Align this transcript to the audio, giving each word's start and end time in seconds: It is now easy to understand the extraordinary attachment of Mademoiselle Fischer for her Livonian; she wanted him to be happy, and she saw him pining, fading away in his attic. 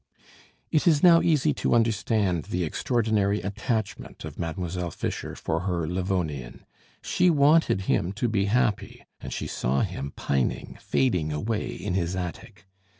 It 0.71 0.87
is 0.87 1.03
now 1.03 1.21
easy 1.21 1.53
to 1.53 1.75
understand 1.75 2.45
the 2.45 2.63
extraordinary 2.63 3.39
attachment 3.41 4.25
of 4.25 4.39
Mademoiselle 4.39 4.89
Fischer 4.89 5.35
for 5.35 5.59
her 5.59 5.87
Livonian; 5.87 6.65
she 7.03 7.29
wanted 7.29 7.81
him 7.81 8.11
to 8.13 8.27
be 8.27 8.45
happy, 8.45 9.05
and 9.19 9.31
she 9.31 9.45
saw 9.45 9.81
him 9.81 10.13
pining, 10.15 10.75
fading 10.81 11.31
away 11.31 11.67
in 11.69 11.93
his 11.93 12.15
attic. 12.15 12.65